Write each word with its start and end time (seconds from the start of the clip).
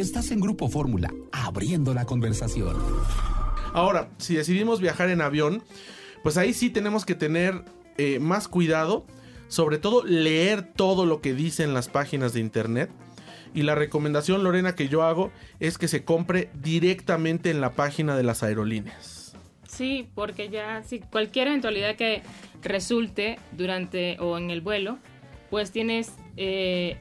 Estás 0.00 0.30
en 0.30 0.40
Grupo 0.40 0.70
Fórmula, 0.70 1.12
abriendo 1.30 1.92
la 1.92 2.06
conversación. 2.06 2.74
Ahora, 3.74 4.08
si 4.16 4.34
decidimos 4.34 4.80
viajar 4.80 5.10
en 5.10 5.20
avión, 5.20 5.62
pues 6.22 6.38
ahí 6.38 6.54
sí 6.54 6.70
tenemos 6.70 7.04
que 7.04 7.14
tener 7.14 7.66
eh, 7.98 8.18
más 8.18 8.48
cuidado, 8.48 9.04
sobre 9.48 9.76
todo 9.76 10.02
leer 10.02 10.62
todo 10.62 11.04
lo 11.04 11.20
que 11.20 11.34
dicen 11.34 11.74
las 11.74 11.88
páginas 11.88 12.32
de 12.32 12.40
internet. 12.40 12.90
Y 13.52 13.62
la 13.62 13.74
recomendación, 13.74 14.42
Lorena, 14.42 14.74
que 14.74 14.88
yo 14.88 15.02
hago 15.02 15.32
es 15.58 15.76
que 15.76 15.86
se 15.86 16.02
compre 16.02 16.48
directamente 16.54 17.50
en 17.50 17.60
la 17.60 17.72
página 17.72 18.16
de 18.16 18.22
las 18.22 18.42
aerolíneas. 18.42 19.36
Sí, 19.68 20.08
porque 20.14 20.48
ya 20.48 20.82
si 20.82 21.00
cualquier 21.00 21.48
eventualidad 21.48 21.96
que 21.96 22.22
resulte 22.62 23.38
durante 23.52 24.18
o 24.18 24.38
en 24.38 24.50
el 24.50 24.62
vuelo, 24.62 24.96
pues 25.50 25.72
tienes 25.72 26.14
eh, 26.38 26.96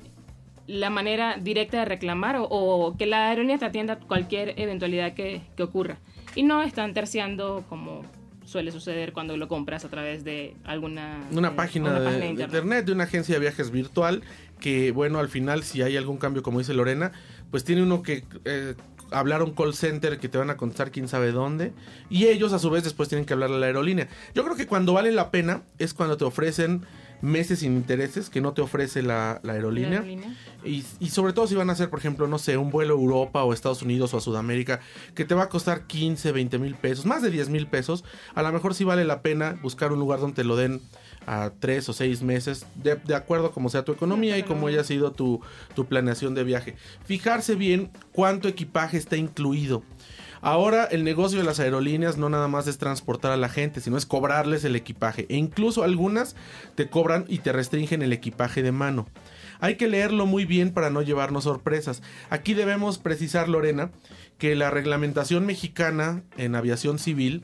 la 0.70 0.92
manera 0.92 1.38
directa 1.42 1.80
de 1.80 1.86
reclamar 1.86 2.36
o, 2.40 2.96
que 2.96 3.08
la 3.08 3.30
aerolínea 3.30 3.58
te 3.58 3.66
atienda 3.66 3.98
cualquier 3.98 4.54
eventualidad 4.58 5.16
que, 5.16 5.42
que 5.58 5.64
ocurra. 5.64 5.98
Y 6.36 6.44
no 6.44 6.62
están 6.62 6.94
terciando 6.94 7.66
como 7.68 8.04
suele 8.46 8.72
suceder 8.72 9.12
cuando 9.12 9.36
lo 9.36 9.48
compras 9.48 9.84
a 9.84 9.90
través 9.90 10.24
de 10.24 10.56
alguna 10.64 11.24
una, 11.32 11.56
página, 11.56 12.00
de, 12.00 12.28
internet. 12.28 12.86
de 12.86 12.92
una 12.92 13.06
agencia 13.06 13.36
de 13.36 13.42
viajes 13.42 13.70
virtual 13.70 14.24
que 14.60 14.92
bueno 14.92 15.20
al 15.20 15.30
final 15.30 15.62
si 15.62 15.84
hay 15.84 15.96
algún 15.98 16.18
cambio 16.18 16.42
como 16.42 16.58
dice 16.58 16.74
Lorena 16.74 17.12
pues 17.52 17.64
tiene 17.64 17.84
uno 17.84 18.02
que 18.02 18.24
eh, 18.46 18.74
hablar 19.12 19.42
a 19.42 19.44
un 19.44 19.54
call 19.54 19.76
center 19.76 20.18
que 20.18 20.30
te 20.30 20.40
van 20.40 20.50
a 20.50 20.58
contar 20.58 20.90
quién 20.90 21.08
sabe 21.08 21.32
dónde 21.32 21.74
y 22.10 22.26
ellos 22.26 22.52
a 22.52 22.58
su 22.58 22.72
vez 22.72 22.84
después 22.84 23.08
tienen 23.08 23.26
que 23.26 23.34
hablar 23.34 23.52
a 23.52 23.58
la 23.58 23.68
aerolínea 23.68 24.08
yo 24.34 24.44
creo 24.44 24.56
que 24.56 24.66
cuando 24.66 24.94
vale 24.94 25.12
la 25.12 25.30
pena 25.30 25.62
es 25.78 25.94
cuando 25.94 26.18
te 26.18 26.26
ofrecen 26.26 26.88
meses 27.22 27.60
sin 27.60 27.76
intereses 27.76 28.30
que 28.30 28.42
no 28.42 28.54
te 28.54 28.62
ofrece 28.62 29.02
la, 29.02 29.42
aerolínea. 29.48 30.04
Y, 30.64 30.84
sobre 31.10 31.34
todo 31.34 31.48
si 31.48 31.56
van 31.56 31.70
a 31.70 31.74
hacer, 31.74 31.90
por 31.90 32.00
ejemplo, 32.00 32.28
no 32.28 32.40
sé, 32.40 32.58
un 32.58 32.70
vuelo 32.70 32.96
a 32.96 32.98
Europa 32.98 33.44
o 33.44 33.54
Estados 33.54 33.82
Unidos 33.82 34.14
o 34.14 34.18
a 34.18 34.22
Sudamérica 34.22 34.80
que 35.16 35.26
te 35.26 35.36
va 35.36 35.44
a 35.44 35.50
costar 35.50 35.88
15, 35.88 36.32
20 36.32 36.60
mil 36.60 36.76
pesos, 36.76 37.06
más 37.06 37.22
de 37.22 37.32
10 37.32 37.50
mil 37.50 37.68
pesos, 37.68 38.04
a 38.36 38.44
lo 38.44 38.52
mejor 38.52 38.74
sí 38.74 38.84
vale 38.84 39.06
la 39.06 39.22
pena 39.22 39.58
buscar 39.62 39.92
un 39.92 40.00
lugar 40.00 40.20
donde 40.20 40.36
te 40.36 40.44
lo 40.44 40.56
den 40.56 40.82
a 41.28 41.52
tres 41.60 41.88
o 41.90 41.94
seis 41.94 42.22
meses, 42.22 42.66
de, 42.76 42.96
de 42.96 43.16
acuerdo 43.16 43.52
como 43.52 43.70
sea 43.70 43.84
tu 43.84 43.92
economía 43.92 44.38
y 44.38 44.44
como 44.44 44.68
haya 44.68 44.84
sido 44.84 45.12
tu, 45.12 45.42
tu 45.76 45.86
planeación 45.86 46.34
de 46.34 46.44
viaje. 46.44 46.76
Fijarse 47.06 47.56
bien 47.56 47.92
cuánto 48.12 48.48
equipaje 48.48 48.98
está 48.98 49.16
incluido. 49.16 49.84
Ahora 50.42 50.86
el 50.86 51.04
negocio 51.04 51.40
de 51.40 51.46
las 51.46 51.60
aerolíneas 51.60 52.18
no 52.18 52.30
nada 52.30 52.48
más 52.48 52.68
es 52.68 52.78
transportar 52.78 53.32
a 53.32 53.38
la 53.38 53.50
gente, 53.50 53.82
sino 53.82 53.98
es 53.98 54.06
cobrarles 54.06 54.64
el 54.64 54.76
equipaje. 54.76 55.26
E 55.30 55.36
incluso 55.36 55.84
algunas 55.84 56.36
te 56.76 56.90
cobran 56.90 57.26
y 57.28 57.40
te 57.40 57.52
restringen 57.52 58.02
el 58.02 58.14
equipaje 58.14 58.64
de 58.64 58.72
mano. 58.72 59.08
Hay 59.60 59.76
que 59.76 59.90
leerlo 59.90 60.26
muy 60.26 60.46
bien 60.46 60.72
para 60.72 60.90
no 60.90 61.02
llevarnos 61.02 61.44
sorpresas. 61.44 62.02
Aquí 62.30 62.54
debemos 62.54 62.98
precisar, 62.98 63.50
Lorena, 63.50 63.92
que 64.38 64.56
la 64.56 64.70
reglamentación 64.70 65.46
mexicana 65.46 66.24
en 66.38 66.56
aviación 66.56 67.00
civil 67.00 67.44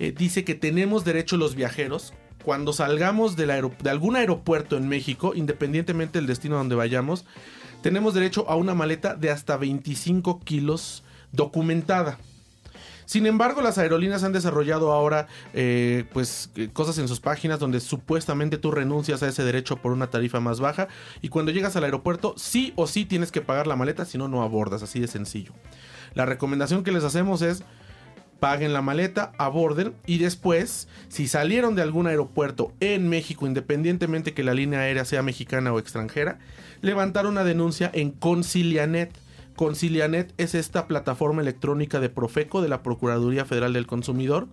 eh, 0.00 0.12
dice 0.16 0.44
que 0.44 0.56
tenemos 0.56 1.04
derecho 1.04 1.36
los 1.36 1.54
viajeros 1.54 2.12
cuando 2.42 2.72
salgamos 2.72 3.36
de 3.36 3.52
algún 3.88 4.16
aeropuerto 4.16 4.76
en 4.76 4.88
México, 4.88 5.32
independientemente 5.34 6.18
del 6.18 6.26
destino 6.26 6.56
donde 6.56 6.74
vayamos, 6.74 7.24
tenemos 7.82 8.14
derecho 8.14 8.48
a 8.48 8.56
una 8.56 8.74
maleta 8.74 9.14
de 9.14 9.30
hasta 9.30 9.56
25 9.56 10.40
kilos 10.40 11.04
documentada. 11.30 12.18
Sin 13.12 13.26
embargo, 13.26 13.60
las 13.60 13.76
aerolíneas 13.76 14.24
han 14.24 14.32
desarrollado 14.32 14.90
ahora 14.90 15.26
eh, 15.52 16.06
pues 16.14 16.48
eh, 16.56 16.70
cosas 16.72 16.96
en 16.96 17.08
sus 17.08 17.20
páginas 17.20 17.58
donde 17.58 17.80
supuestamente 17.80 18.56
tú 18.56 18.70
renuncias 18.70 19.22
a 19.22 19.28
ese 19.28 19.44
derecho 19.44 19.76
por 19.76 19.92
una 19.92 20.06
tarifa 20.06 20.40
más 20.40 20.60
baja 20.60 20.88
y 21.20 21.28
cuando 21.28 21.52
llegas 21.52 21.76
al 21.76 21.84
aeropuerto 21.84 22.32
sí 22.38 22.72
o 22.74 22.86
sí 22.86 23.04
tienes 23.04 23.30
que 23.30 23.42
pagar 23.42 23.66
la 23.66 23.76
maleta, 23.76 24.06
si 24.06 24.16
no 24.16 24.28
no 24.28 24.40
abordas, 24.40 24.82
así 24.82 24.98
de 24.98 25.08
sencillo. 25.08 25.52
La 26.14 26.24
recomendación 26.24 26.84
que 26.84 26.90
les 26.90 27.04
hacemos 27.04 27.42
es 27.42 27.64
paguen 28.40 28.72
la 28.72 28.80
maleta, 28.80 29.32
aborden 29.36 29.94
y 30.06 30.16
después, 30.16 30.88
si 31.10 31.28
salieron 31.28 31.74
de 31.74 31.82
algún 31.82 32.06
aeropuerto 32.06 32.72
en 32.80 33.10
México, 33.10 33.46
independientemente 33.46 34.32
que 34.32 34.42
la 34.42 34.54
línea 34.54 34.80
aérea 34.80 35.04
sea 35.04 35.22
mexicana 35.22 35.70
o 35.74 35.78
extranjera, 35.78 36.38
levantar 36.80 37.26
una 37.26 37.44
denuncia 37.44 37.90
en 37.92 38.10
Concilianet 38.10 39.12
Concilianet 39.56 40.32
es 40.38 40.54
esta 40.54 40.86
plataforma 40.86 41.42
electrónica 41.42 42.00
de 42.00 42.08
Profeco 42.08 42.62
de 42.62 42.68
la 42.68 42.82
Procuraduría 42.82 43.44
Federal 43.44 43.72
del 43.72 43.86
Consumidor. 43.86 44.48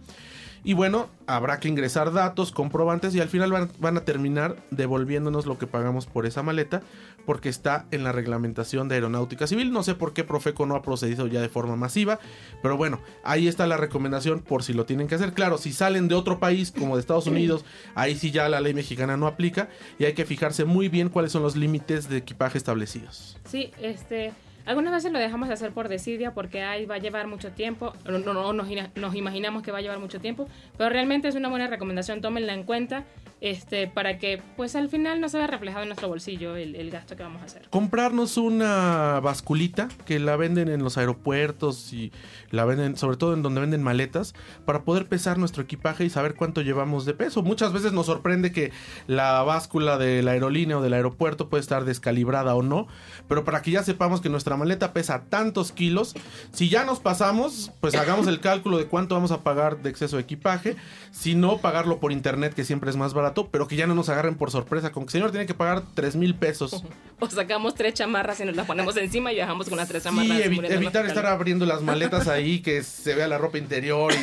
Y 0.63 0.73
bueno, 0.73 1.09
habrá 1.25 1.59
que 1.59 1.69
ingresar 1.69 2.11
datos, 2.11 2.51
comprobantes 2.51 3.15
y 3.15 3.21
al 3.21 3.29
final 3.29 3.69
van, 3.79 3.97
a 3.97 4.01
terminar 4.01 4.57
devolviéndonos 4.71 5.45
lo 5.45 5.57
que 5.57 5.67
pagamos 5.67 6.05
por 6.05 6.25
esa 6.25 6.43
maleta 6.43 6.81
porque 7.25 7.47
está 7.47 7.85
en 7.91 8.03
la 8.03 8.11
reglamentación 8.11 8.89
de 8.89 8.95
aeronáutica 8.95 9.47
civil. 9.47 9.71
No 9.71 9.83
sé 9.83 9.95
por 9.95 10.13
qué 10.13 10.23
Profeco 10.23 10.65
no 10.65 10.75
ha 10.75 10.81
procedido 10.81 11.27
ya 11.27 11.41
de 11.41 11.47
forma 11.47 11.75
masiva, 11.75 12.19
pero 12.61 12.75
bueno, 12.75 12.99
ahí 13.23 13.47
está 13.47 13.67
la 13.67 13.77
recomendación 13.77 14.41
por 14.41 14.63
si 14.63 14.73
lo 14.73 14.85
tienen 14.85 15.07
que 15.07 15.15
hacer. 15.15 15.33
Claro, 15.33 15.57
si 15.57 15.71
salen 15.71 16.07
de 16.07 16.15
otro 16.15 16.39
país 16.39 16.71
como 16.77 16.95
de 16.95 17.01
Estados 17.01 17.27
Unidos, 17.27 17.63
ahí 17.95 18.15
sí 18.15 18.31
ya 18.31 18.49
la 18.49 18.59
ley 18.59 18.73
mexicana 18.73 19.15
no 19.15 19.27
aplica 19.27 19.69
y 19.97 20.05
hay 20.05 20.13
que 20.13 20.25
fijarse 20.25 20.65
muy 20.65 20.89
bien 20.89 21.09
cuáles 21.09 21.31
son 21.31 21.43
los 21.43 21.55
límites 21.55 22.09
de 22.09 22.17
equipaje 22.17 22.57
establecidos. 22.57 23.37
Sí, 23.45 23.71
este... 23.79 24.33
Algunas 24.69 24.93
veces 24.93 25.11
lo 25.11 25.17
dejamos 25.17 25.47
de 25.47 25.55
hacer 25.55 25.71
por 25.71 25.89
desidia 25.89 26.35
porque 26.35 26.61
ahí 26.61 26.85
va 26.85 26.93
a 26.93 26.97
llevar 26.99 27.25
mucho 27.25 27.51
tiempo, 27.51 27.91
no, 28.05 28.19
no, 28.19 28.53
nos, 28.53 28.67
nos, 28.93 29.15
imaginamos 29.15 29.63
que 29.63 29.71
va 29.71 29.79
a 29.79 29.81
llevar 29.81 29.97
mucho 29.97 30.19
tiempo, 30.19 30.47
pero 30.77 30.91
realmente 30.91 31.27
es 31.27 31.33
una 31.33 31.49
buena 31.49 31.65
recomendación, 31.65 32.21
tómenla 32.21 32.53
en 32.53 32.61
cuenta 32.61 33.03
este, 33.41 33.87
para 33.87 34.19
que 34.19 34.41
pues 34.57 34.75
al 34.75 34.89
final 34.89 35.21
no 35.21 35.29
se 35.29 35.37
vea 35.37 35.47
reflejado 35.47 35.83
en 35.83 35.89
nuestro 35.89 36.07
bolsillo 36.09 36.55
el, 36.55 36.75
el, 36.75 36.91
gasto 36.91 37.15
que 37.15 37.23
vamos 37.23 37.41
a 37.41 37.45
hacer. 37.45 37.67
Comprarnos 37.69 38.37
una 38.37 39.19
basculita 39.21 39.87
que 40.05 40.19
la 40.19 40.35
venden 40.35 40.67
en 40.67 40.83
los 40.83 40.97
aeropuertos 40.97 41.93
y 41.93 42.11
la 42.51 42.65
venden 42.65 42.97
sobre 42.97 43.17
todo 43.17 43.33
en 43.33 43.41
donde 43.41 43.61
venden 43.61 43.81
maletas 43.81 44.35
para 44.65 44.83
poder 44.83 45.07
pesar 45.07 45.37
nuestro 45.37 45.63
equipaje 45.63 46.03
y 46.03 46.09
saber 46.09 46.35
cuánto 46.35 46.61
llevamos 46.61 47.05
de 47.05 47.13
peso. 47.13 47.41
Muchas 47.41 47.71
veces 47.71 47.93
nos 47.93 48.07
sorprende 48.07 48.51
que 48.51 48.71
la 49.07 49.41
báscula 49.43 49.97
de 49.97 50.21
la 50.21 50.31
aerolínea 50.31 50.77
o 50.77 50.81
del 50.81 50.93
aeropuerto 50.93 51.49
puede 51.49 51.61
estar 51.61 51.85
descalibrada 51.85 52.55
o 52.55 52.61
no, 52.61 52.87
pero 53.27 53.45
para 53.45 53.61
que 53.61 53.71
ya 53.71 53.83
sepamos 53.83 54.21
que 54.21 54.29
nuestra 54.29 54.57
maleta 54.59 54.93
pesa 54.93 55.23
tantos 55.29 55.71
kilos. 55.71 56.13
Si 56.51 56.69
ya 56.69 56.85
nos 56.85 56.99
pasamos, 56.99 57.71
pues 57.79 57.95
hagamos 57.95 58.27
el 58.27 58.39
cálculo 58.39 58.77
de 58.77 58.85
cuánto 58.85 59.15
vamos 59.15 59.31
a 59.31 59.41
pagar 59.41 59.81
de 59.81 59.89
exceso 59.89 60.17
de 60.17 60.23
equipaje. 60.23 60.75
Si 61.11 61.33
no, 61.33 61.57
pagarlo 61.57 61.99
por 61.99 62.11
internet, 62.11 62.53
que 62.53 62.63
siempre 62.63 62.89
es 62.89 62.95
más 62.95 63.13
barato, 63.13 63.49
pero 63.51 63.67
que 63.67 63.75
ya 63.75 63.87
no 63.87 63.95
nos 63.95 64.09
agarren 64.09 64.35
por 64.35 64.51
sorpresa. 64.51 64.91
Con 64.91 65.05
que 65.05 65.11
señor 65.11 65.31
tiene 65.31 65.45
que 65.45 65.53
pagar 65.53 65.83
3 65.95 66.15
mil 66.15 66.35
pesos. 66.35 66.83
O 67.21 67.29
sacamos 67.29 67.75
tres 67.75 67.95
chamarras 67.95 68.39
y 68.39 68.45
nos 68.45 68.55
las 68.55 68.65
ponemos 68.65 68.95
encima 68.95 69.33
y 69.33 69.35
viajamos 69.35 69.67
con 69.67 69.77
las 69.77 69.89
tres 69.89 70.03
chamarras. 70.03 70.37
Sí, 70.37 70.43
evitar 70.43 71.05
estar 71.05 71.25
abriendo 71.25 71.65
las 71.65 71.81
maletas 71.81 72.29
ahí, 72.29 72.61
que 72.61 72.81
se 72.81 73.13
vea 73.13 73.27
la 73.27 73.37
ropa 73.37 73.57
interior 73.57 74.13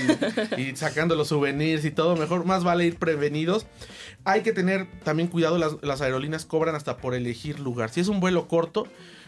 y, 0.57 0.63
y 0.63 0.77
sacando 0.77 1.15
los 1.15 1.29
souvenirs 1.29 1.85
y 1.85 1.91
todo. 1.91 2.17
Mejor, 2.17 2.47
más 2.47 2.65
vale 2.65 2.87
ir 2.87 2.97
prevenidos. 2.97 3.67
Hay 4.25 4.43
que 4.43 4.53
tener 4.53 4.87
también 5.05 5.29
cuidado, 5.29 5.59
las, 5.59 5.77
las 5.83 6.01
aerolíneas 6.01 6.47
cobran 6.47 6.75
hasta 6.75 6.97
por 6.97 7.15
elegir 7.15 7.61
lugar. 7.61 7.91
Si 7.91 8.01
es 8.01 8.09
un 8.09 8.19
vuelo 8.19 8.49
corto, 8.49 8.87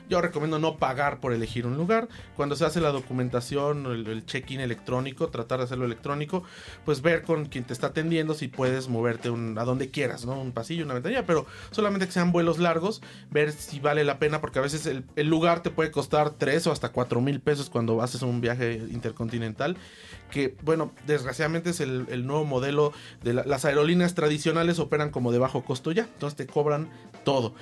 yo 0.08 0.20
recomiendo 0.20 0.58
no 0.58 0.76
pagar 0.76 1.20
por 1.20 1.32
elegir 1.32 1.66
un 1.66 1.76
lugar. 1.76 2.08
Cuando 2.36 2.56
se 2.56 2.64
hace 2.64 2.80
la 2.80 2.90
documentación, 2.90 3.86
el, 3.86 4.06
el 4.06 4.26
check-in 4.26 4.60
electrónico, 4.60 5.28
tratar 5.28 5.58
de 5.58 5.64
hacerlo 5.64 5.84
electrónico, 5.84 6.42
pues 6.84 7.02
ver 7.02 7.22
con 7.22 7.46
quien 7.46 7.64
te 7.64 7.72
está 7.72 7.88
atendiendo 7.88 8.34
si 8.34 8.48
puedes 8.48 8.88
moverte 8.88 9.28
a 9.28 9.64
donde 9.64 9.90
quieras, 9.90 10.24
¿no? 10.24 10.40
Un 10.40 10.52
pasillo, 10.52 10.84
una 10.84 10.94
ventanilla, 10.94 11.26
pero 11.26 11.46
solamente 11.70 12.06
que 12.06 12.12
sean 12.12 12.32
vuelos 12.32 12.58
largos, 12.58 13.02
ver 13.30 13.52
si 13.52 13.80
vale 13.80 14.04
la 14.04 14.18
pena, 14.18 14.40
porque 14.40 14.58
a 14.58 14.62
veces 14.62 14.86
el, 14.86 15.28
lugar 15.28 15.62
te 15.62 15.70
puede 15.70 15.90
costar 15.90 16.30
3 16.30 16.66
o 16.68 16.72
hasta 16.72 16.90
4 16.90 17.20
mil 17.20 17.40
pesos 17.40 17.70
cuando 17.70 18.02
haces 18.02 18.22
un 18.22 18.40
viaje 18.40 18.74
intercontinental. 18.90 19.76
Que, 20.30 20.56
bueno, 20.62 20.92
desgraciadamente 21.06 21.70
es 21.70 21.80
el, 21.80 22.26
nuevo 22.26 22.44
modelo 22.44 22.92
de 23.22 23.32
las 23.32 23.64
aerolíneas 23.64 24.14
tradicionales 24.14 24.78
operan 24.78 25.10
como 25.10 25.32
de 25.32 25.38
bajo 25.38 25.64
costo 25.64 25.92
ya, 25.92 26.02
entonces 26.02 26.36
te 26.36 26.46
cobran 26.46 26.88
todo 27.24 27.54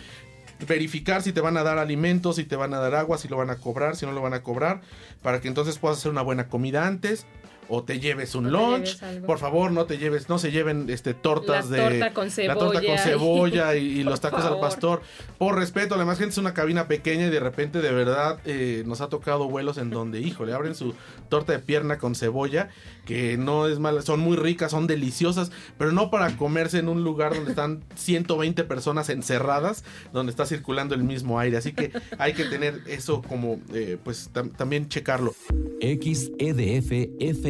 verificar 0.60 1.22
si 1.22 1.32
te 1.32 1.40
van 1.40 1.56
a 1.56 1.62
dar 1.62 1.78
alimentos, 1.78 2.36
si 2.36 2.44
te 2.44 2.56
van 2.56 2.72
a 2.74 2.78
dar 2.78 2.94
agua, 2.94 3.18
si 3.18 3.28
lo 3.28 3.36
van 3.36 3.50
a 3.50 3.56
cobrar, 3.56 3.96
si 3.96 4.06
no 4.06 4.12
lo 4.12 4.22
van 4.22 4.34
a 4.34 4.42
cobrar, 4.42 4.80
para 5.22 5.40
que 5.40 5.48
entonces 5.48 5.78
puedas 5.78 5.98
hacer 5.98 6.10
una 6.10 6.22
buena 6.22 6.48
comida 6.48 6.86
antes 6.86 7.26
o 7.68 7.82
te 7.82 8.00
lleves 8.00 8.34
un 8.34 8.52
lunch. 8.52 8.98
Por 9.26 9.38
favor, 9.38 9.72
no 9.72 9.86
te 9.86 9.98
lleves, 9.98 10.28
no 10.28 10.38
se 10.38 10.50
lleven 10.50 10.88
este 10.88 11.14
tortas 11.14 11.68
de 11.68 11.78
torta 11.78 12.12
con 12.12 12.30
cebolla, 12.30 12.54
la 12.54 12.60
torta 12.60 12.82
con 12.82 12.98
cebolla 12.98 13.76
y, 13.76 14.02
los 14.04 14.20
tacos 14.20 14.44
al 14.44 14.60
pastor. 14.60 15.02
Por 15.38 15.56
respeto, 15.56 15.94
además 15.94 16.18
gente 16.18 16.32
es 16.32 16.38
una 16.38 16.54
cabina 16.54 16.88
pequeña 16.88 17.26
y 17.26 17.30
de 17.30 17.40
repente 17.40 17.80
de 17.80 17.92
verdad 17.92 18.38
eh, 18.44 18.82
nos 18.86 19.00
ha 19.00 19.08
tocado 19.08 19.48
vuelos 19.48 19.78
en 19.78 19.90
donde, 19.90 20.20
híjole, 20.20 20.52
abren 20.52 20.74
su 20.74 20.94
torta 21.28 21.52
de 21.52 21.58
pierna 21.58 21.98
con 21.98 22.14
cebolla, 22.14 22.68
que 23.04 23.36
no 23.36 23.66
es 23.66 23.78
mala, 23.78 24.02
son 24.02 24.20
muy 24.20 24.36
ricas, 24.36 24.70
son 24.70 24.86
deliciosas, 24.86 25.50
pero 25.78 25.92
no 25.92 26.10
para 26.10 26.36
comerse 26.36 26.78
en 26.78 26.88
un 26.88 27.04
lugar 27.04 27.34
donde 27.34 27.50
están 27.50 27.84
120 27.94 28.64
personas 28.64 29.08
encerradas, 29.10 29.84
donde 30.12 30.30
está 30.30 30.46
circulando 30.46 30.94
el 30.94 31.04
mismo 31.04 31.38
aire. 31.38 31.56
Así 31.56 31.72
que 31.72 31.92
hay 32.18 32.34
que 32.34 32.44
tener 32.44 32.82
eso 32.86 33.22
como, 33.22 33.60
eh, 33.72 33.98
pues 34.02 34.30
también 34.56 34.88
checarlo. 34.88 35.34
XEDF 35.80 36.92